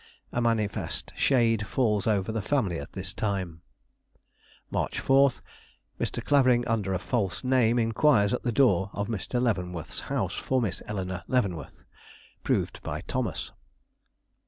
[0.31, 3.61] A manifest shade falls over the family at this time.
[4.71, 5.29] "March 4.
[5.99, 6.25] Mr.
[6.25, 9.39] Clavering under a false name inquires at the door of Mr.
[9.39, 11.83] Leavenworth's house for Miss Eleanore Leavenworth.
[12.43, 13.51] _Proved by Thomas.